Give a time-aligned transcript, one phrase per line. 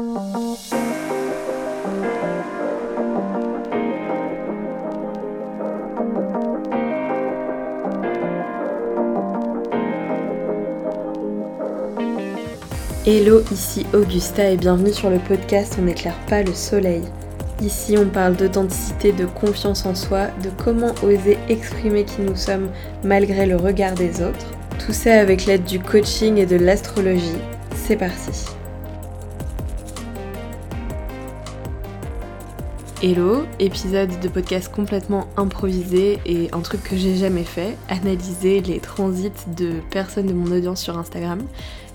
[0.00, 0.56] Hello,
[13.52, 17.02] ici Augusta et bienvenue sur le podcast On n'éclaire pas le soleil.
[17.60, 22.70] Ici on parle d'authenticité, de confiance en soi, de comment oser exprimer qui nous sommes
[23.04, 24.46] malgré le regard des autres.
[24.78, 27.36] Tout ça avec l'aide du coaching et de l'astrologie.
[27.76, 28.49] C'est parti.
[33.02, 38.78] Hello, épisode de podcast complètement improvisé et un truc que j'ai jamais fait, analyser les
[38.78, 41.40] transits de personnes de mon audience sur Instagram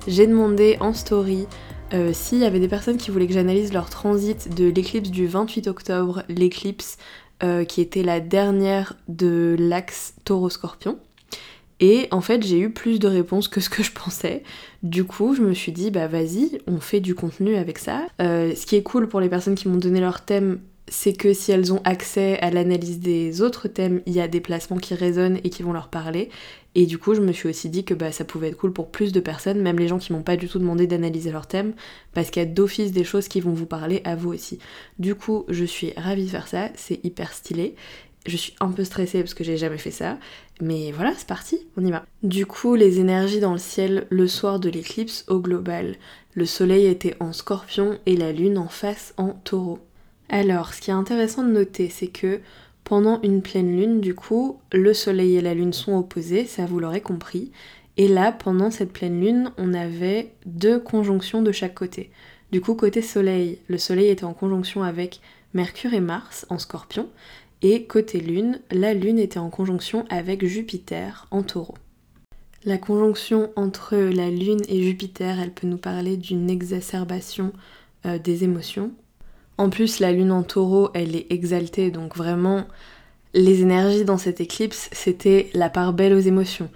[0.07, 1.47] j'ai demandé en story
[1.93, 5.27] euh, s'il y avait des personnes qui voulaient que j'analyse leur transit de l'éclipse du
[5.27, 6.97] 28 octobre, l'éclipse
[7.43, 10.97] euh, qui était la dernière de l'axe taureau-scorpion.
[11.79, 14.43] Et en fait, j'ai eu plus de réponses que ce que je pensais.
[14.81, 18.07] Du coup, je me suis dit, bah vas-y, on fait du contenu avec ça.
[18.21, 21.33] Euh, ce qui est cool pour les personnes qui m'ont donné leur thème, c'est que
[21.33, 24.93] si elles ont accès à l'analyse des autres thèmes, il y a des placements qui
[24.93, 26.29] résonnent et qui vont leur parler.
[26.75, 28.91] Et du coup, je me suis aussi dit que bah, ça pouvait être cool pour
[28.91, 31.73] plus de personnes, même les gens qui m'ont pas du tout demandé d'analyser leur thème,
[32.13, 34.59] parce qu'il y a d'office des choses qui vont vous parler à vous aussi.
[34.99, 37.75] Du coup, je suis ravie de faire ça, c'est hyper stylé.
[38.27, 40.17] Je suis un peu stressée parce que j'ai jamais fait ça,
[40.59, 42.05] mais voilà, c'est parti, on y va.
[42.23, 45.95] Du coup, les énergies dans le ciel le soir de l'éclipse au global.
[46.33, 49.79] Le soleil était en scorpion et la lune en face en taureau.
[50.29, 52.39] Alors, ce qui est intéressant de noter, c'est que
[52.83, 56.79] pendant une pleine lune, du coup, le soleil et la lune sont opposés, ça vous
[56.79, 57.51] l'aurez compris.
[57.97, 62.11] Et là, pendant cette pleine lune, on avait deux conjonctions de chaque côté.
[62.51, 65.21] Du coup, côté soleil, le soleil était en conjonction avec
[65.53, 67.09] Mercure et Mars en scorpion.
[67.61, 71.75] Et côté lune, la lune était en conjonction avec Jupiter en taureau.
[72.65, 77.53] La conjonction entre la lune et Jupiter, elle peut nous parler d'une exacerbation
[78.05, 78.91] euh, des émotions,
[79.57, 82.65] en plus, la lune en taureau, elle est exaltée, donc vraiment,
[83.33, 86.69] les énergies dans cette éclipse, c'était la part belle aux émotions.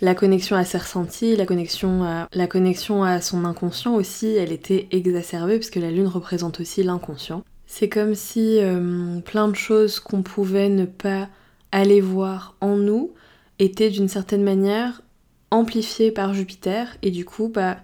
[0.00, 5.76] La connexion à ses ressentis, la connexion à, son inconscient aussi, elle était exacerbée puisque
[5.76, 7.42] la lune représente aussi l'inconscient.
[7.66, 11.28] C'est comme si euh, plein de choses qu'on pouvait ne pas
[11.72, 13.12] aller voir en nous
[13.58, 15.02] étaient d'une certaine manière
[15.50, 17.78] amplifiées par Jupiter et du coup, bah,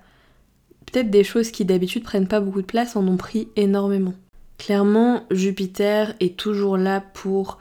[0.87, 4.15] peut-être des choses qui d'habitude prennent pas beaucoup de place en ont pris énormément.
[4.59, 7.59] Clairement, Jupiter est toujours là pour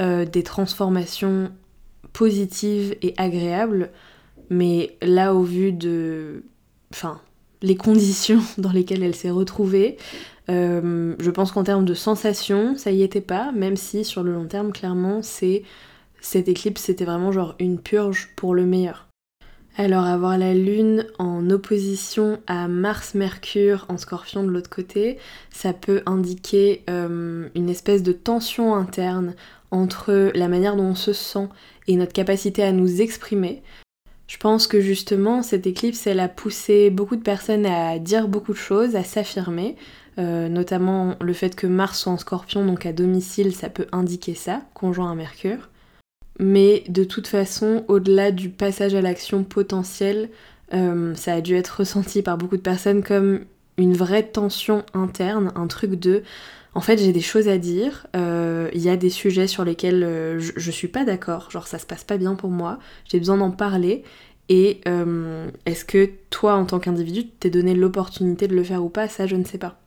[0.00, 1.50] euh, des transformations
[2.12, 3.90] positives et agréables,
[4.48, 6.44] mais là, au vu de.
[6.92, 7.20] Enfin,
[7.62, 9.98] les conditions dans lesquelles elle s'est retrouvée,
[10.48, 14.32] euh, je pense qu'en termes de sensations, ça y était pas, même si sur le
[14.32, 15.62] long terme, clairement, c'est.
[16.22, 19.09] Cette éclipse, c'était vraiment genre une purge pour le meilleur.
[19.76, 25.18] Alors avoir la Lune en opposition à Mars-Mercure en scorpion de l'autre côté,
[25.50, 29.34] ça peut indiquer euh, une espèce de tension interne
[29.70, 31.48] entre la manière dont on se sent
[31.86, 33.62] et notre capacité à nous exprimer.
[34.26, 38.52] Je pense que justement cette éclipse, elle a poussé beaucoup de personnes à dire beaucoup
[38.52, 39.76] de choses, à s'affirmer,
[40.18, 44.34] euh, notamment le fait que Mars soit en scorpion, donc à domicile, ça peut indiquer
[44.34, 45.68] ça, conjoint à Mercure
[46.40, 50.30] mais de toute façon, au-delà du passage à l'action potentielle,
[50.72, 53.40] euh, ça a dû être ressenti par beaucoup de personnes comme
[53.76, 56.22] une vraie tension interne, un truc de
[56.74, 60.02] en fait j'ai des choses à dire, euh, il y a des sujets sur lesquels
[60.02, 63.36] euh, je, suis pas d'accord, genre ça se passe pas bien pour moi, j'ai besoin
[63.36, 64.02] d'en parler.
[64.48, 64.80] Et
[65.64, 69.28] est-ce que toi en tant qu'individu t'es donné l'opportunité de le faire ou pas, ça
[69.28, 69.78] je ne sais pas.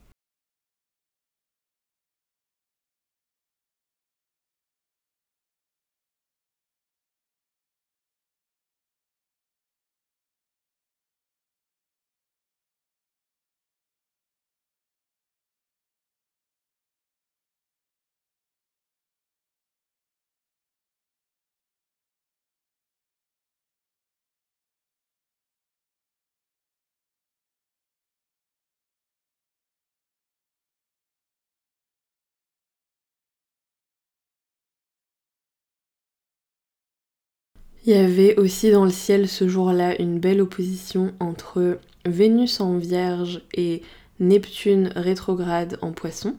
[37.86, 42.78] Il y avait aussi dans le ciel ce jour-là une belle opposition entre Vénus en
[42.78, 43.82] Vierge et
[44.22, 46.36] Neptune rétrograde en Poisson.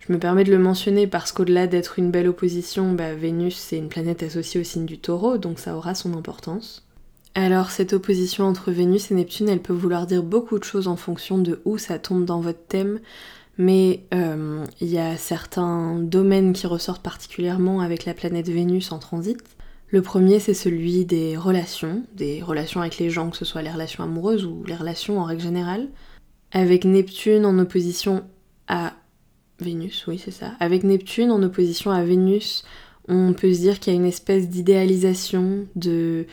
[0.00, 3.78] Je me permets de le mentionner parce qu'au-delà d'être une belle opposition, bah, Vénus c'est
[3.78, 6.86] une planète associée au signe du taureau, donc ça aura son importance.
[7.34, 10.96] Alors cette opposition entre Vénus et Neptune, elle peut vouloir dire beaucoup de choses en
[10.96, 13.00] fonction de où ça tombe dans votre thème,
[13.56, 18.98] mais euh, il y a certains domaines qui ressortent particulièrement avec la planète Vénus en
[18.98, 19.38] transit.
[19.94, 23.70] Le premier, c'est celui des relations, des relations avec les gens, que ce soit les
[23.70, 25.86] relations amoureuses ou les relations en règle générale.
[26.50, 28.24] Avec Neptune en opposition
[28.66, 28.94] à
[29.60, 30.54] Vénus, oui c'est ça.
[30.58, 32.64] Avec Neptune en opposition à Vénus,
[33.06, 36.26] on peut se dire qu'il y a une espèce d'idéalisation, de,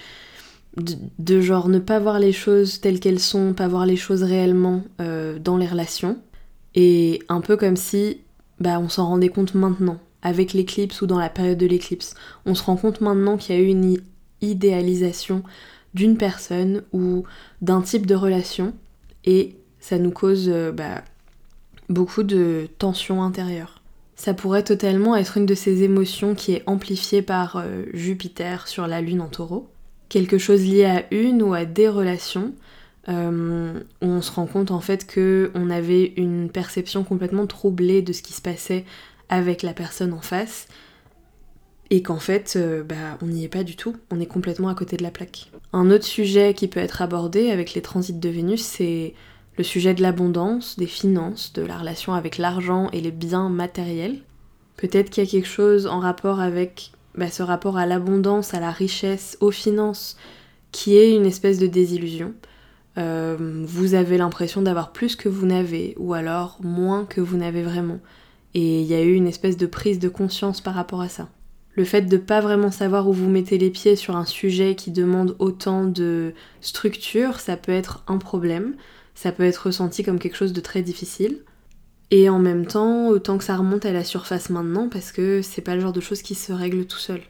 [0.75, 4.81] de, genre ne pas voir les choses telles qu'elles sont, pas voir les choses réellement
[4.99, 6.17] euh, dans les relations.
[6.73, 8.21] Et un peu comme si
[8.59, 12.15] bah, on s'en rendait compte maintenant, avec l'éclipse ou dans la période de l'éclipse.
[12.45, 13.97] On se rend compte maintenant qu'il y a eu une
[14.41, 15.43] idéalisation
[15.93, 17.23] d'une personne ou
[17.61, 18.73] d'un type de relation
[19.25, 21.03] et ça nous cause euh, bah,
[21.89, 23.81] beaucoup de tensions intérieures.
[24.15, 28.87] Ça pourrait totalement être une de ces émotions qui est amplifiée par euh, Jupiter sur
[28.87, 29.69] la Lune en taureau.
[30.09, 32.53] Quelque chose lié à une ou à des relations,
[33.09, 38.13] euh, où on se rend compte en fait qu'on avait une perception complètement troublée de
[38.13, 38.85] ce qui se passait
[39.31, 40.67] avec la personne en face,
[41.89, 44.75] et qu'en fait, euh, bah, on n'y est pas du tout, on est complètement à
[44.75, 45.51] côté de la plaque.
[45.73, 49.13] Un autre sujet qui peut être abordé avec les transits de Vénus, c'est
[49.57, 54.19] le sujet de l'abondance, des finances, de la relation avec l'argent et les biens matériels.
[54.77, 58.61] Peut-être qu'il y a quelque chose en rapport avec bah, ce rapport à l'abondance, à
[58.61, 60.15] la richesse, aux finances,
[60.71, 62.33] qui est une espèce de désillusion.
[62.97, 67.63] Euh, vous avez l'impression d'avoir plus que vous n'avez, ou alors moins que vous n'avez
[67.63, 67.99] vraiment.
[68.53, 71.29] Et il y a eu une espèce de prise de conscience par rapport à ça.
[71.73, 74.91] Le fait de pas vraiment savoir où vous mettez les pieds sur un sujet qui
[74.91, 78.75] demande autant de structure, ça peut être un problème
[79.15, 81.39] ça peut être ressenti comme quelque chose de très difficile.
[82.09, 85.61] Et en même temps, autant que ça remonte à la surface maintenant, parce que c'est
[85.61, 87.21] pas le genre de choses qui se règlent tout seul.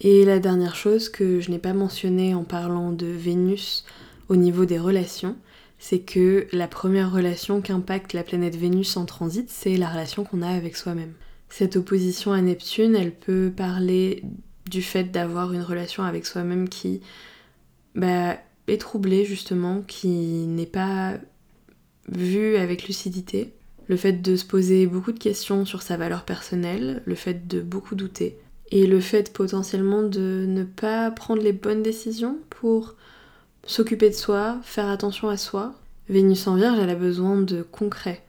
[0.00, 3.84] Et la dernière chose que je n'ai pas mentionnée en parlant de Vénus
[4.28, 5.36] au niveau des relations,
[5.78, 10.42] c'est que la première relation qu'impacte la planète Vénus en transit, c'est la relation qu'on
[10.42, 11.12] a avec soi-même.
[11.48, 14.22] Cette opposition à Neptune, elle peut parler
[14.68, 17.00] du fait d'avoir une relation avec soi-même qui
[17.94, 18.36] bah,
[18.66, 20.08] est troublé justement, qui
[20.46, 21.14] n'est pas
[22.08, 23.54] vu avec lucidité.
[23.86, 27.60] Le fait de se poser beaucoup de questions sur sa valeur personnelle, le fait de
[27.60, 28.38] beaucoup douter,
[28.70, 32.96] et le fait potentiellement de ne pas prendre les bonnes décisions pour
[33.68, 35.74] s'occuper de soi, faire attention à soi.
[36.08, 38.24] Vénus en Vierge, elle a besoin de concret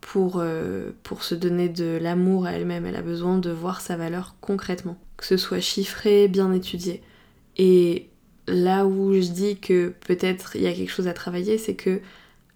[0.00, 2.86] pour, euh, pour se donner de l'amour à elle-même.
[2.86, 7.02] Elle a besoin de voir sa valeur concrètement, que ce soit chiffré, bien étudié.
[7.56, 8.08] Et
[8.46, 12.00] là où je dis que peut-être il y a quelque chose à travailler, c'est que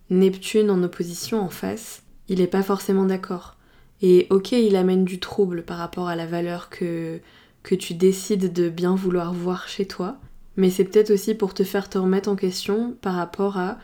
[0.08, 3.56] Neptune en opposition en face, il n'est pas forcément d'accord.
[4.00, 7.20] Et ok, il amène du trouble par rapport à la valeur que,
[7.64, 10.18] que tu décides de bien vouloir voir chez toi,
[10.58, 13.78] mais c'est peut-être aussi pour te faire te remettre en question par rapport à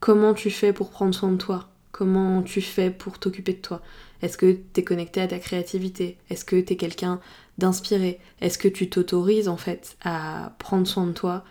[0.00, 3.82] comment tu fais pour prendre soin de toi, comment tu fais pour t'occuper de toi.
[4.22, 6.16] Est-ce que tu es connecté à ta créativité?
[6.30, 7.20] Est-ce que tu es quelqu'un
[7.58, 11.44] d'inspirer Est-ce que tu t'autorises en fait à prendre soin de toi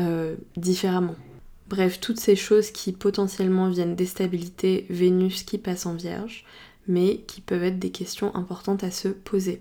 [0.00, 1.16] euh, différemment?
[1.68, 6.46] Bref, toutes ces choses qui potentiellement viennent déstabiliser Vénus qui passe en Vierge,
[6.88, 9.60] mais qui peuvent être des questions importantes à se poser.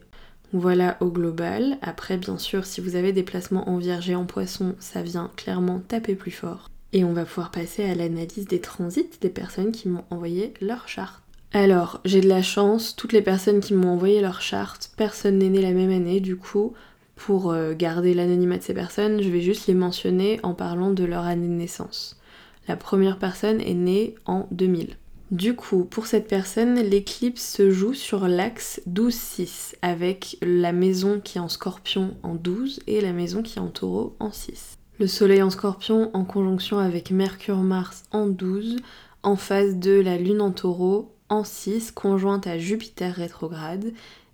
[0.54, 1.78] Voilà au global.
[1.82, 5.32] Après, bien sûr, si vous avez des placements en Vierge et en Poisson, ça vient
[5.36, 6.70] clairement taper plus fort.
[6.94, 10.88] Et on va pouvoir passer à l'analyse des transits des personnes qui m'ont envoyé leur
[10.88, 11.24] charte.
[11.54, 15.50] Alors, j'ai de la chance, toutes les personnes qui m'ont envoyé leur charte, personne n'est
[15.50, 16.74] né la même année, du coup,
[17.16, 21.04] pour euh, garder l'anonymat de ces personnes, je vais juste les mentionner en parlant de
[21.04, 22.20] leur année de naissance.
[22.68, 24.98] La première personne est née en 2000.
[25.34, 31.40] Du coup, pour cette personne, l'éclipse se joue sur l'axe 12-6, avec la maison qui
[31.40, 34.78] est en scorpion en 12 et la maison qui est en taureau en 6.
[35.00, 38.76] Le soleil en scorpion en conjonction avec Mercure-Mars en 12,
[39.24, 43.92] en face de la lune en taureau en 6 conjointe à Jupiter rétrograde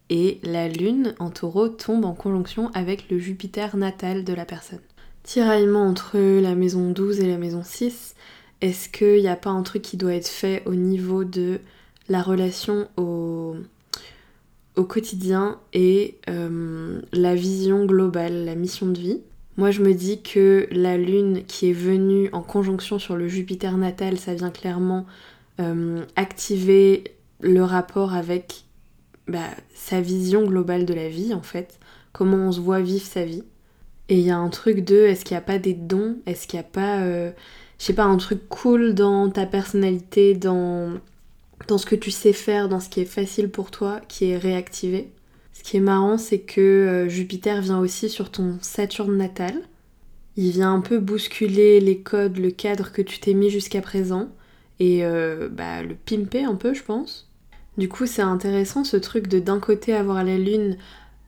[0.09, 4.81] et la lune en taureau tombe en conjonction avec le Jupiter natal de la personne.
[5.23, 8.15] Tiraillement entre la maison 12 et la maison 6,
[8.61, 11.59] est-ce qu'il n'y a pas un truc qui doit être fait au niveau de
[12.09, 13.55] la relation au,
[14.75, 19.21] au quotidien et euh, la vision globale, la mission de vie?
[19.57, 23.77] Moi, je me dis que la Lune qui est venue en conjonction sur le Jupiter
[23.77, 25.05] natal, ça vient clairement
[25.59, 27.03] euh, activer
[27.41, 28.63] le rapport avec
[29.27, 31.79] bah, sa vision globale de la vie en fait,
[32.13, 33.43] comment on se voit vivre sa vie.
[34.07, 36.47] Et il y a un truc de est-ce qu'il n'y a pas des dons, est-ce
[36.47, 37.31] qu'il n'y a pas, euh,
[37.79, 40.99] je sais pas, un truc cool dans ta personnalité, dans,
[41.69, 45.09] ce que tu sais faire, dans ce qui est facile pour toi, qui est réactivé.
[45.53, 49.53] Ce qui est marrant, c'est que euh, Jupiter vient aussi sur ton Saturne natal.
[50.35, 54.29] Il vient un peu bousculer les codes, le cadre que tu t'es mis jusqu'à présent
[54.79, 57.29] et euh, bah, le pimper un peu, je pense.
[57.77, 60.77] Du coup, c'est intéressant ce truc de d'un côté avoir la lune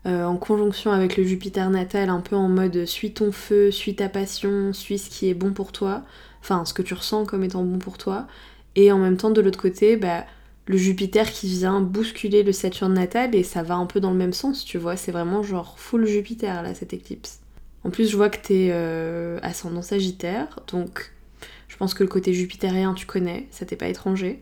[0.06, 3.96] euh, en conjonction avec le Jupiter natal, un peu en mode suis ton feu, suis
[3.96, 6.04] ta passion, suis ce qui est bon pour toi,
[6.42, 8.28] enfin ce que tu ressens comme étant bon pour toi,
[8.76, 10.26] Et en même temps, de l'autre côté, bah,
[10.68, 14.18] le Jupiter qui vient bousculer le Saturne natal et ça va un peu dans le
[14.18, 14.96] même sens, tu vois.
[14.96, 17.40] C'est vraiment genre full Jupiter là, cette éclipse.
[17.84, 21.12] En plus, je vois que t'es euh, ascendant Sagittaire, donc
[21.68, 24.42] je pense que le côté jupitérien, tu connais, ça t'est pas étranger.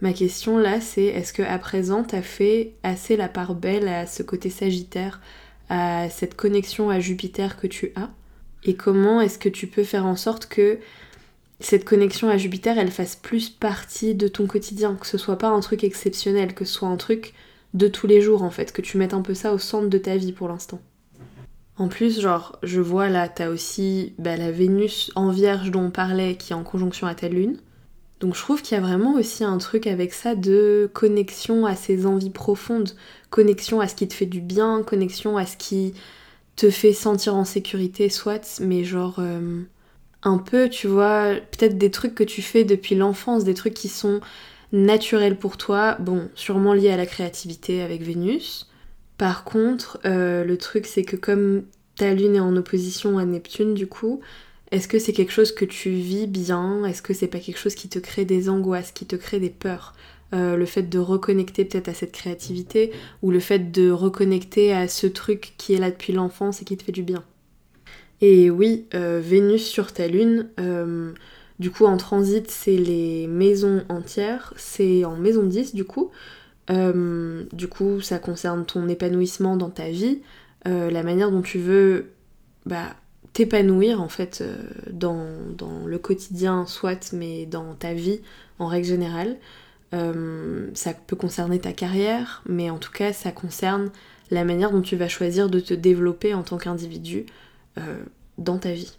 [0.00, 4.06] Ma question là, c'est est-ce que à présent t'as fait assez la part belle à
[4.06, 5.20] ce côté Sagittaire,
[5.68, 8.10] à cette connexion à Jupiter que tu as?
[8.64, 10.78] Et comment est-ce que tu peux faire en sorte que
[11.60, 15.48] cette connexion à Jupiter, elle fasse plus partie de ton quotidien, que ce soit pas
[15.48, 17.34] un truc exceptionnel, que ce soit un truc
[17.74, 19.98] de tous les jours en fait, que tu mettes un peu ça au centre de
[19.98, 20.80] ta vie pour l'instant.
[21.76, 25.90] En plus, genre, je vois là, t'as aussi bah, la Vénus en Vierge dont on
[25.90, 27.56] parlait qui est en conjonction à ta Lune.
[28.20, 31.74] Donc je trouve qu'il y a vraiment aussi un truc avec ça de connexion à
[31.74, 32.90] ses envies profondes,
[33.30, 35.94] connexion à ce qui te fait du bien, connexion à ce qui
[36.56, 39.62] te fait sentir en sécurité, soit, mais genre euh,
[40.22, 43.88] un peu, tu vois, peut-être des trucs que tu fais depuis l'enfance, des trucs qui
[43.88, 44.20] sont
[44.72, 48.68] naturels pour toi, bon, sûrement liés à la créativité avec Vénus.
[49.18, 51.64] Par contre, euh, le truc c'est que comme
[51.96, 54.20] ta lune est en opposition à Neptune du coup,
[54.70, 56.84] est-ce que c'est quelque chose que tu vis bien?
[56.84, 59.50] Est-ce que c'est pas quelque chose qui te crée des angoisses, qui te crée des
[59.50, 59.94] peurs?
[60.34, 64.86] Euh, Le fait de reconnecter peut-être à cette créativité ou le fait de reconnecter à
[64.88, 67.24] ce truc qui est là depuis l'enfance et qui te fait du bien?
[68.20, 71.12] Et oui, euh, Vénus sur ta lune, euh,
[71.58, 76.10] du coup en transit c'est les maisons entières, c'est en maison 10 du coup.
[76.68, 80.20] du coup ça concerne ton épanouissement dans ta vie,
[80.64, 82.10] la manière dont tu veux
[82.66, 82.94] bah,
[83.32, 84.56] t'épanouir en fait euh,
[84.90, 85.26] dans,
[85.86, 88.20] le quotidien soit mais dans ta vie
[88.58, 89.36] en règle générale.
[89.92, 93.90] Euh, ça peut concerner ta carrière, mais en tout cas ça concerne
[94.30, 97.26] la manière dont tu vas choisir de te développer en tant qu'individu
[97.78, 98.02] euh,
[98.38, 98.96] dans ta vie.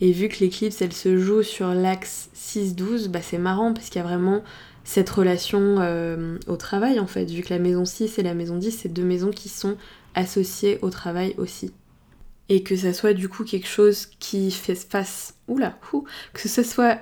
[0.00, 4.00] Et vu que l'éclipse elle se joue sur l'axe 6-12, bah c'est marrant parce qu'il
[4.00, 4.42] y a vraiment
[4.84, 5.76] cette relation
[6.48, 9.04] au travail en fait, vu que la maison 6 et la maison 10 c'est deux
[9.04, 9.76] maisons qui sont
[10.16, 11.72] associées au travail aussi.
[12.48, 15.78] Et que ça soit du coup quelque chose qui fait face, oula,
[16.32, 16.98] que ce soit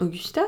[0.00, 0.42] Augusta,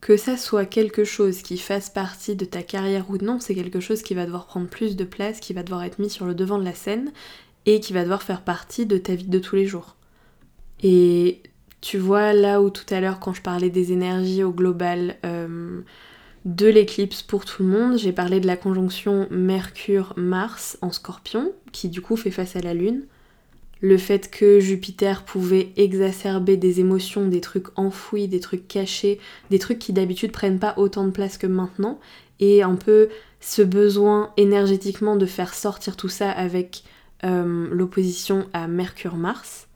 [0.00, 3.80] que ça soit quelque chose qui fasse partie de ta carrière ou non, c'est quelque
[3.80, 6.34] chose qui va devoir prendre plus de place, qui va devoir être mis sur le
[6.34, 7.12] devant de la scène
[7.66, 9.96] et qui va devoir faire partie de ta vie de tous les jours.
[10.82, 11.42] Et
[11.80, 15.80] tu vois là où tout à l'heure quand je parlais des énergies au global euh,
[16.44, 21.88] de l'éclipse pour tout le monde, j'ai parlé de la conjonction Mercure-Mars en scorpion, qui
[21.88, 23.02] du coup fait face à la Lune
[23.80, 29.20] le fait que Jupiter pouvait exacerber des émotions, des trucs enfouis, des trucs cachés,
[29.50, 32.00] des trucs qui d'habitude prennent pas autant de place que maintenant,
[32.40, 33.08] et un peu
[33.40, 36.84] ce besoin énergétiquement de faire sortir tout ça avec
[37.24, 39.68] euh, l'opposition à Mercure-Mars.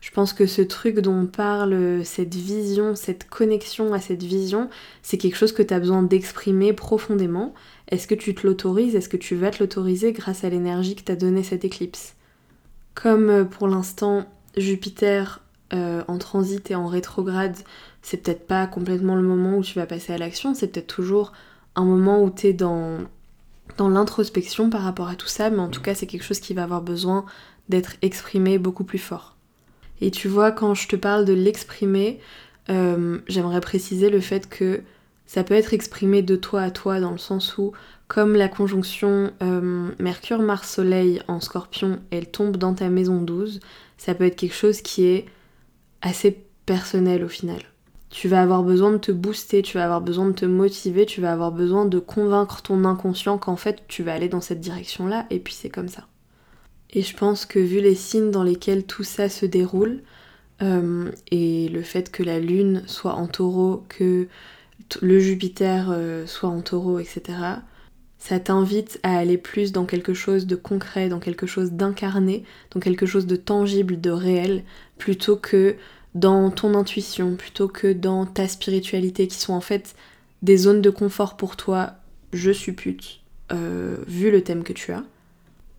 [0.00, 4.70] Je pense que ce truc dont on parle, cette vision, cette connexion à cette vision,
[5.02, 7.52] c'est quelque chose que tu as besoin d'exprimer profondément.
[7.88, 8.94] Est-ce que tu te l'autorises?
[8.94, 12.14] Est-ce que tu vas te l'autoriser grâce à l'énergie que t'a donné cette éclipse?
[12.94, 14.26] Comme euh, pour l'instant
[14.56, 15.40] Jupiter
[15.72, 17.56] euh, en transit et en rétrograde,
[18.02, 21.32] c'est peut-être pas complètement le moment où tu vas passer à l'action, c'est peut-être toujours
[21.74, 22.98] un moment où tu es dans,
[23.76, 26.54] dans l'introspection par rapport à tout ça, mais en tout cas c'est quelque chose qui
[26.54, 27.24] va avoir besoin
[27.68, 29.36] d'être exprimé beaucoup plus fort.
[30.00, 32.20] Et tu vois, quand je te parle de l'exprimer,
[32.70, 34.82] euh, j'aimerais préciser le fait que
[35.26, 37.72] ça peut être exprimé de toi à toi dans le sens où
[38.06, 43.60] comme la conjonction euh, Mercure-Mars-Soleil en scorpion, elle tombe dans ta maison 12,
[43.98, 45.26] ça peut être quelque chose qui est
[46.00, 47.60] assez personnel au final.
[48.10, 51.20] Tu vas avoir besoin de te booster, tu vas avoir besoin de te motiver, tu
[51.20, 55.26] vas avoir besoin de convaincre ton inconscient qu'en fait tu vas aller dans cette direction-là,
[55.30, 56.06] et puis c'est comme ça.
[56.90, 60.02] Et je pense que vu les signes dans lesquels tout ça se déroule,
[60.62, 64.26] euh, et le fait que la Lune soit en taureau, que
[65.02, 67.38] le Jupiter euh, soit en taureau, etc.,
[68.18, 72.80] ça t'invite à aller plus dans quelque chose de concret, dans quelque chose d'incarné, dans
[72.80, 74.64] quelque chose de tangible, de réel,
[74.98, 75.76] plutôt que
[76.14, 79.94] dans ton intuition, plutôt que dans ta spiritualité, qui sont en fait
[80.42, 81.94] des zones de confort pour toi,
[82.32, 83.20] je suppute,
[83.52, 85.04] euh, vu le thème que tu as.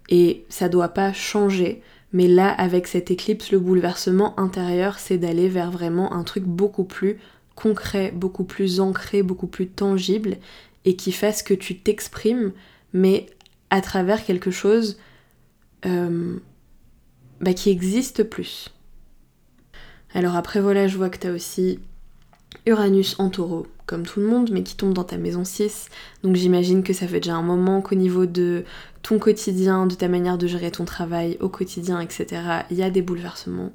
[0.10, 1.82] Et ça doit pas changer,
[2.14, 6.84] mais là, avec cette éclipse, le bouleversement intérieur, c'est d'aller vers vraiment un truc beaucoup
[6.84, 7.20] plus
[7.56, 10.38] concret, beaucoup plus ancré, beaucoup plus tangible,
[10.86, 12.54] et qui fasse que tu t'exprimes,
[12.94, 13.28] mais
[13.70, 14.98] à travers quelque chose
[15.86, 16.38] euh,
[17.42, 18.74] bah, qui existe plus.
[20.14, 21.80] Alors après voilà, je vois que tu as aussi
[22.66, 25.90] Uranus en taureau, comme tout le monde, mais qui tombe dans ta maison 6.
[26.24, 28.64] Donc j'imagine que ça fait déjà un moment qu'au niveau de
[29.02, 32.90] ton quotidien, de ta manière de gérer ton travail au quotidien, etc., il y a
[32.90, 33.72] des bouleversements.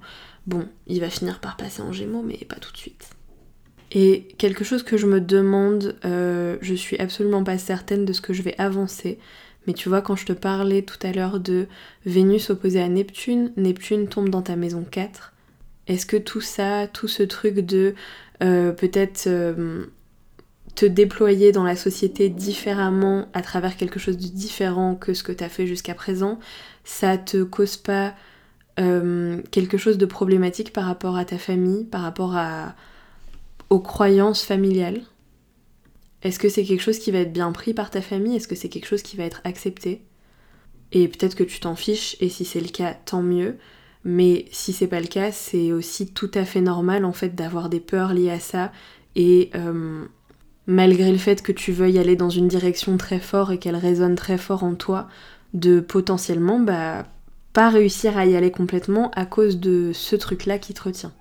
[0.47, 3.11] Bon, il va finir par passer en gémeaux, mais pas tout de suite.
[3.93, 8.21] Et quelque chose que je me demande, euh, je suis absolument pas certaine de ce
[8.21, 9.19] que je vais avancer,
[9.67, 11.69] mais tu vois, quand je te parlais tout à l'heure de
[12.05, 15.34] Vénus opposée à Neptune, Neptune tombe dans ta maison 4.
[15.87, 17.95] Est-ce que tout ça, tout ce truc de
[18.43, 19.87] euh, peut-être euh,
[20.75, 25.33] te déployer dans la société différemment à travers quelque chose de différent que ce que
[25.33, 26.39] tu as fait jusqu'à présent,
[26.85, 28.15] ça te cause pas
[28.81, 32.75] euh, quelque chose de problématique par rapport à ta famille, par rapport à,
[33.71, 35.03] aux croyances familiales?
[36.23, 38.37] Est-ce que c'est quelque chose qui va être bien pris par ta famille?
[38.37, 40.03] Est-ce que c'est quelque chose qui va être accepté?
[40.91, 43.59] Et peut-être que tu t'en fiches, et si c'est le cas, tant mieux.
[44.05, 47.69] Mais si c'est pas le cas, c'est aussi tout à fait normal en fait d'avoir
[47.69, 48.71] des peurs liées à ça.
[49.17, 50.05] Et euh,
[50.67, 54.15] malgré le fait que tu veuilles aller dans une direction très fort et qu'elle résonne
[54.15, 55.09] très fort en toi,
[55.55, 57.07] de potentiellement bah,
[57.55, 61.13] pas réussir à y aller complètement à cause de ce truc-là qui te retient.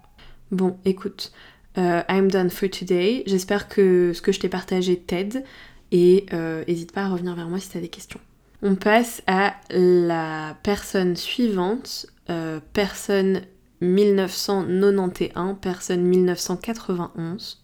[0.52, 1.32] Bon, écoute,
[1.78, 3.24] euh, I'm done for today.
[3.28, 5.44] J'espère que ce que je t'ai partagé t'aide
[5.92, 6.26] et
[6.68, 8.20] n'hésite euh, pas à revenir vers moi si tu as des questions.
[8.62, 13.42] On passe à la personne suivante, euh, personne
[13.82, 17.60] 1991, personne 1991.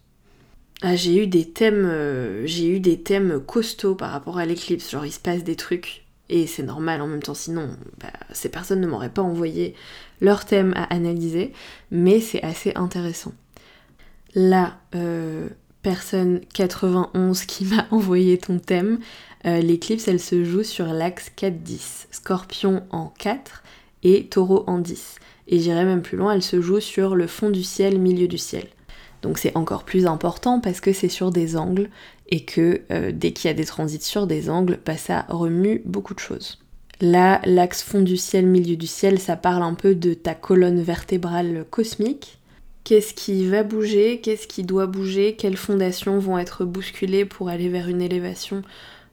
[0.82, 5.04] Ah, j'ai eu des thèmes, j'ai eu des thèmes costauds par rapport à l'éclipse, genre
[5.04, 6.04] il se passe des trucs.
[6.30, 9.74] Et c'est normal en même temps, sinon bah, ces personnes ne m'auraient pas envoyé
[10.20, 11.52] leur thème à analyser,
[11.90, 13.32] mais c'est assez intéressant.
[14.34, 15.48] La euh,
[15.82, 19.00] personne 91 qui m'a envoyé ton thème,
[19.44, 23.59] euh, l'éclipse elle se joue sur l'axe 4-10, scorpion en 4
[24.02, 25.16] et taureau en 10.
[25.48, 28.38] Et j'irai même plus loin, elle se joue sur le fond du ciel, milieu du
[28.38, 28.66] ciel.
[29.22, 31.90] Donc c'est encore plus important parce que c'est sur des angles
[32.28, 35.82] et que euh, dès qu'il y a des transits sur des angles, bah, ça remue
[35.84, 36.58] beaucoup de choses.
[37.00, 40.82] Là, l'axe fond du ciel, milieu du ciel, ça parle un peu de ta colonne
[40.82, 42.38] vertébrale cosmique.
[42.84, 44.20] Qu'est-ce qui va bouger?
[44.20, 45.34] Qu'est-ce qui doit bouger?
[45.36, 48.62] Quelles fondations vont être bousculées pour aller vers une élévation?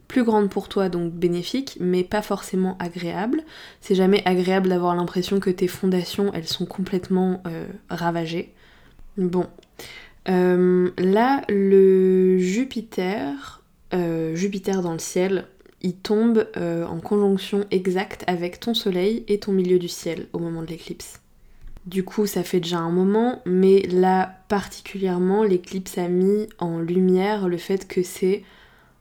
[0.08, 3.42] Plus grande pour toi, donc bénéfique, mais pas forcément agréable.
[3.82, 8.54] C'est jamais agréable d'avoir l'impression que tes fondations, elles sont complètement euh, ravagées.
[9.18, 9.46] Bon,
[10.30, 15.46] euh, là, le Jupiter, euh, Jupiter dans le ciel,
[15.82, 20.62] il tombe en conjonction exacte avec ton soleil et ton milieu du ciel au moment
[20.62, 21.20] de l'éclipse.
[21.86, 27.46] Du coup, ça fait déjà un moment, mais là particulièrement, l'éclipse a mis en lumière
[27.46, 28.42] le fait que c'est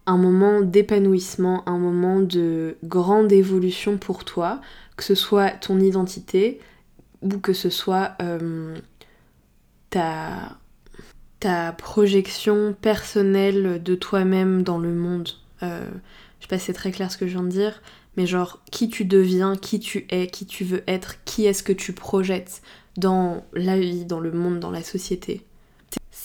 [0.07, 4.61] un moment d'épanouissement, un moment de grande évolution pour toi,
[4.95, 6.59] que ce soit ton identité
[7.21, 8.17] ou que ce soit
[9.89, 10.57] ta
[11.39, 15.29] ta projection personnelle de toi-même dans le monde.
[15.63, 15.87] Euh,
[16.39, 17.81] je sais pas si c'est très clair ce que je viens de dire,
[18.15, 21.73] mais genre qui tu deviens, qui tu es, qui tu veux être, qui est-ce que
[21.73, 22.61] tu projettes
[22.97, 25.45] dans la vie, dans le monde, dans la société.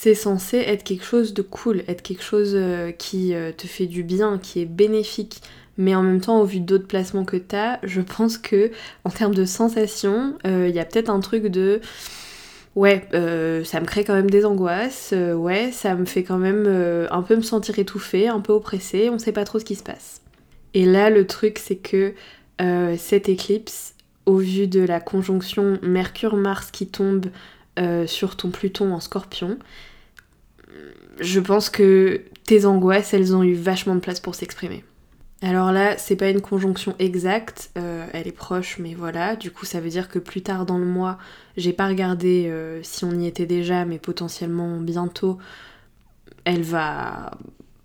[0.02, 3.86] C'est censé être quelque chose de cool, être quelque chose euh, qui euh, te fait
[3.86, 5.40] du bien, qui est bénéfique.
[5.78, 8.72] Mais en même temps, au vu d'autres placements que t'as, je pense que
[9.04, 11.80] en termes de sensations, il y a peut-être un truc de
[12.74, 16.38] ouais, euh, ça me crée quand même des angoisses, euh, ouais, ça me fait quand
[16.38, 19.64] même euh, un peu me sentir étouffée, un peu oppressée, on sait pas trop ce
[19.64, 20.20] qui se passe.
[20.74, 22.14] Et là, le truc, c'est que
[22.96, 27.26] cette éclipse, au vu de la conjonction Mercure-Mars qui tombe
[28.06, 29.58] sur ton Pluton en scorpion,
[31.22, 34.84] je pense que tes angoisses, elles ont eu vachement de place pour s'exprimer.
[35.42, 39.34] Alors là, c'est pas une conjonction exacte, euh, elle est proche, mais voilà.
[39.34, 41.18] Du coup, ça veut dire que plus tard dans le mois,
[41.56, 45.38] j'ai pas regardé euh, si on y était déjà, mais potentiellement bientôt,
[46.44, 47.32] elle va.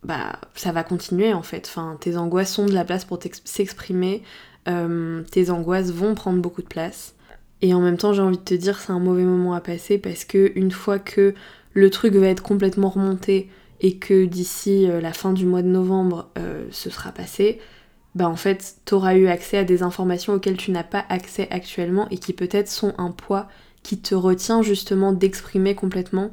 [0.04, 1.66] Bah, ça va continuer en fait.
[1.68, 4.22] Enfin, tes angoisses ont de la place pour s'exprimer,
[4.68, 7.16] euh, tes angoisses vont prendre beaucoup de place.
[7.64, 9.98] Et en même temps, j'ai envie de te dire, c'est un mauvais moment à passer
[9.98, 11.34] parce que une fois que
[11.78, 13.50] le truc va être complètement remonté,
[13.82, 17.60] et que d'ici euh, la fin du mois de novembre euh, ce sera passé,
[18.16, 22.08] bah en fait t'auras eu accès à des informations auxquelles tu n'as pas accès actuellement
[22.10, 23.48] et qui peut-être sont un poids
[23.84, 26.32] qui te retient justement d'exprimer complètement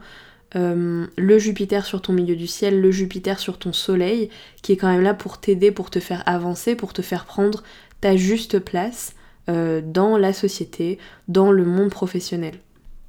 [0.56, 4.30] euh, le Jupiter sur ton milieu du ciel, le Jupiter sur ton soleil,
[4.62, 7.62] qui est quand même là pour t'aider, pour te faire avancer, pour te faire prendre
[8.00, 9.14] ta juste place
[9.46, 12.54] dans la société, dans le monde professionnel.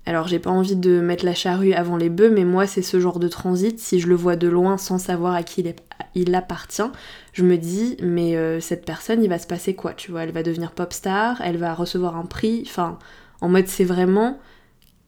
[0.06, 3.00] Alors j'ai pas envie de mettre la charrue avant les bœufs, mais moi c'est ce
[3.00, 5.66] genre de transit, si je le vois de loin sans savoir à qui
[6.14, 6.92] il, appartient,
[7.34, 10.32] je me dis mais euh, cette personne il va se passer quoi, tu vois, elle
[10.32, 13.00] va devenir pop star, elle va recevoir un prix, enfin
[13.42, 14.40] en mode c'est vraiment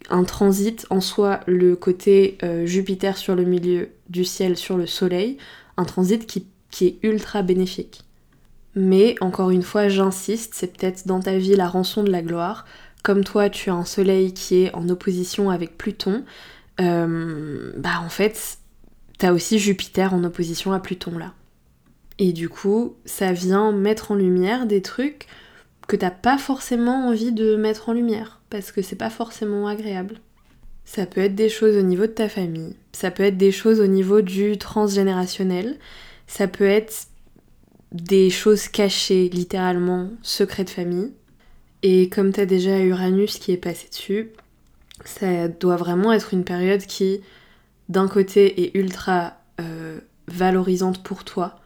[0.09, 4.87] un transit en soi, le côté euh, Jupiter sur le milieu du ciel sur le
[4.87, 5.37] soleil,
[5.77, 8.01] un transit qui, qui est ultra bénéfique.
[8.75, 12.65] Mais encore une fois, j'insiste, c'est peut-être dans ta vie la rançon de la gloire.
[13.07, 16.25] Comme toi, tu as un soleil qui est en opposition avec Pluton.
[16.81, 18.57] euh, bah en fait,
[19.17, 21.33] t'as aussi Jupiter en opposition à Pluton là.
[22.19, 25.27] Et du coup, ça vient mettre en lumière des trucs
[25.87, 30.19] que t'as pas forcément envie de mettre en lumière, parce que c'est pas forcément agréable.
[30.83, 33.79] Ça peut être des choses au niveau de ta famille, ça peut être des choses
[33.79, 35.77] au niveau du transgénérationnel,
[36.27, 37.07] ça peut être
[37.93, 41.13] des choses cachées, littéralement, secrets de famille.
[41.89, 44.31] Et comme t'as déjà Uranus qui est passé dessus,
[45.05, 47.21] ça doit vraiment être une période qui,
[47.87, 51.61] d'un côté, est ultra euh, valorisante pour toi,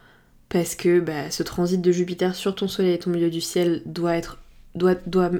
[0.47, 3.81] parce que bah, ce transit de Jupiter sur ton soleil et ton milieu du ciel
[3.87, 4.37] doit être.
[4.75, 4.93] doit.
[5.07, 5.31] doit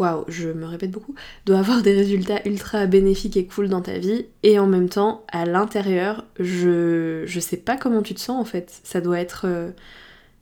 [0.00, 1.14] Waouh, je me répète beaucoup,
[1.46, 5.24] doit avoir des résultats ultra bénéfiques et cool dans ta vie, et en même temps,
[5.30, 8.80] à l'intérieur, je, je sais pas comment tu te sens en fait.
[8.82, 9.42] Ça doit être.
[9.46, 9.70] Euh,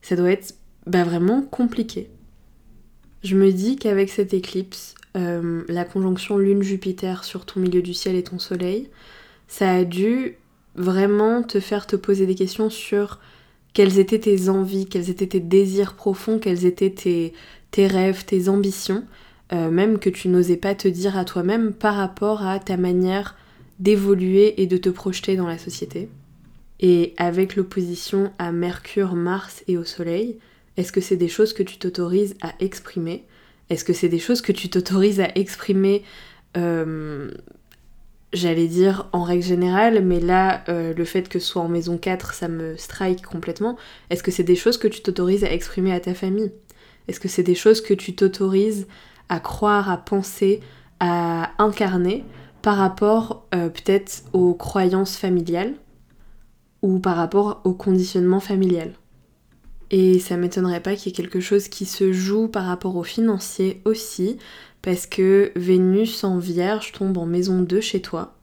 [0.01, 0.55] ça doit être
[0.87, 2.09] bah, vraiment compliqué.
[3.25, 8.15] Je me dis qu'avec cette éclipse, euh, la conjonction Lune-Jupiter sur ton milieu du ciel
[8.15, 8.89] et ton soleil,
[9.49, 10.37] ça a dû
[10.77, 13.19] vraiment te faire te poser des questions sur
[13.73, 16.91] quelles étaient tes envies, quels étaient tes désirs profonds, quels étaient
[17.71, 19.05] tes, rêves, tes ambitions,
[19.53, 23.37] euh, même que tu n'osais pas te dire à toi-même par rapport à ta manière
[23.79, 26.09] d'évoluer et de te projeter dans la société.
[26.81, 30.39] Et avec l'opposition à Mercure, Mars et au Soleil,
[30.79, 33.25] est-ce que c'est des choses que tu t'autorises à exprimer?
[33.69, 36.05] Est-ce que c'est des choses que tu t'autorises à exprimer,
[36.57, 37.33] euh,
[38.33, 41.99] j'allais dire en règle générale, mais là, euh, le fait que ce soit en maison
[41.99, 43.77] 4, ça me strike complètement.
[44.09, 46.53] Est-ce que c'est des choses que tu t'autorises à exprimer à ta famille?
[47.09, 48.87] Est-ce que c'est des choses que tu t'autorises
[49.29, 50.61] à croire, à penser,
[51.01, 52.25] à incarner
[52.63, 55.75] par rapport euh, peut-être aux croyances familiales
[56.83, 58.93] ou par rapport au conditionnement familial?
[59.91, 63.03] Et ça m'étonnerait pas qu'il y ait quelque chose qui se joue par rapport au
[63.03, 64.39] financier aussi,
[64.83, 68.35] parce que Vénus en vierge tombe en maison 2 chez toi.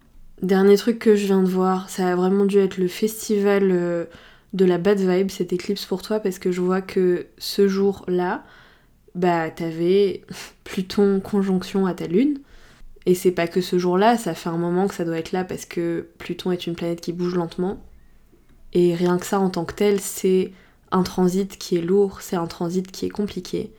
[0.41, 4.05] Dernier truc que je viens de voir, ça a vraiment dû être le festival euh,
[4.53, 8.43] de la bad vibe, cette éclipse pour toi, parce que je vois que ce jour-là,
[9.13, 10.23] bah t'avais
[10.63, 12.39] Pluton conjonction à ta lune.
[13.05, 15.43] Et c'est pas que ce jour-là, ça fait un moment que ça doit être là
[15.43, 17.83] parce que Pluton est une planète qui bouge lentement.
[18.73, 20.51] Et rien que ça en tant que tel, c'est
[20.91, 23.71] un transit qui est lourd, c'est un transit qui est compliqué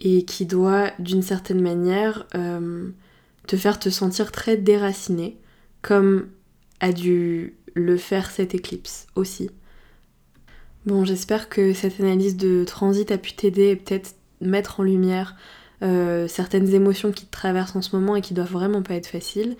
[0.00, 2.90] et qui doit d'une certaine manière euh,
[3.46, 5.38] te faire te sentir très déraciné,
[5.82, 6.28] comme
[6.80, 9.50] a dû le faire cette éclipse aussi.
[10.86, 15.36] Bon, j'espère que cette analyse de transit a pu t'aider et peut-être mettre en lumière
[15.82, 19.06] euh, certaines émotions qui te traversent en ce moment et qui doivent vraiment pas être
[19.06, 19.56] faciles.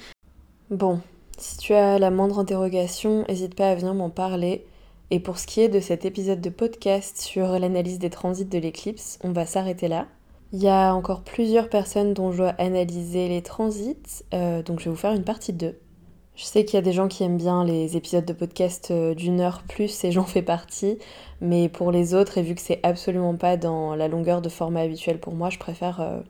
[0.71, 1.01] Bon,
[1.39, 4.65] si tu as la moindre interrogation, n'hésite pas à venir m'en parler.
[5.11, 8.59] Et pour ce qui est de cet épisode de podcast sur l'analyse des transits de
[8.59, 10.07] l'éclipse, on va s'arrêter là.
[10.53, 14.85] Il y a encore plusieurs personnes dont je dois analyser les transits, euh, donc je
[14.85, 15.77] vais vous faire une partie 2.
[16.37, 19.15] Je sais qu'il y a des gens qui aiment bien les épisodes de podcast euh,
[19.15, 20.99] d'une heure plus et j'en fais partie,
[21.41, 24.81] mais pour les autres, et vu que c'est absolument pas dans la longueur de format
[24.81, 26.21] habituel pour moi, je préfère euh,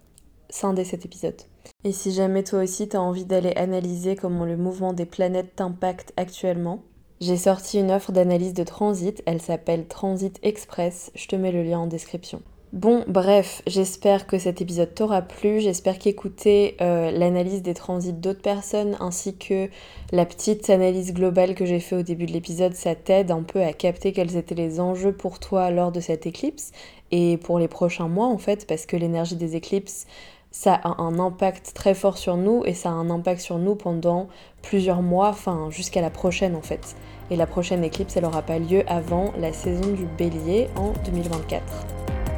[0.50, 1.40] scinder cet épisode.
[1.84, 6.12] Et si jamais toi aussi t'as envie d'aller analyser comment le mouvement des planètes t'impacte
[6.16, 6.82] actuellement,
[7.24, 11.62] j'ai sorti une offre d'analyse de transit, elle s'appelle Transit Express, je te mets le
[11.62, 12.42] lien en description.
[12.74, 18.42] Bon, bref, j'espère que cet épisode t'aura plu, j'espère qu'écouter euh, l'analyse des transits d'autres
[18.42, 19.70] personnes ainsi que
[20.12, 23.62] la petite analyse globale que j'ai fait au début de l'épisode, ça t'aide un peu
[23.62, 26.72] à capter quels étaient les enjeux pour toi lors de cette éclipse
[27.10, 30.06] et pour les prochains mois en fait, parce que l'énergie des éclipses,
[30.50, 33.76] ça a un impact très fort sur nous et ça a un impact sur nous
[33.76, 34.28] pendant
[34.62, 36.96] plusieurs mois, enfin jusqu'à la prochaine en fait.
[37.30, 41.62] Et la prochaine éclipse, elle n'aura pas lieu avant la saison du bélier en 2024.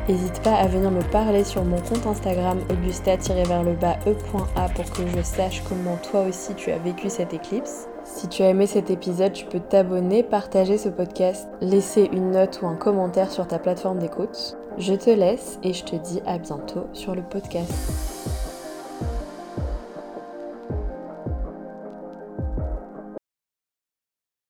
[0.09, 5.65] N'hésite pas à venir me parler sur mon compte Instagram augusta-e.a pour que je sache
[5.69, 7.89] comment toi aussi tu as vécu cette éclipse.
[8.05, 12.61] Si tu as aimé cet épisode, tu peux t'abonner, partager ce podcast, laisser une note
[12.63, 14.57] ou un commentaire sur ta plateforme d'écoute.
[14.79, 18.36] Je te laisse et je te dis à bientôt sur le podcast.